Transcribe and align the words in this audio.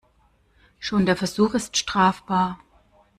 Schon 0.79 1.05
der 1.05 1.15
Versuch 1.15 1.53
ist 1.53 1.77
strafbar. 1.77 2.57